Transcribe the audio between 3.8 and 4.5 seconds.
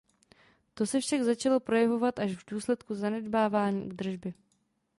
údržby.